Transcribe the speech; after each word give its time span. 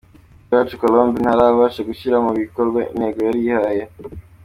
Akiwacu 0.43 0.79
Colombe 0.81 1.17
ntarabasha 1.21 1.81
gushyira 1.89 2.17
mu 2.25 2.31
bikorwa 2.39 2.79
intego 2.93 3.19
yari 3.27 3.39
yihaye. 3.45 3.83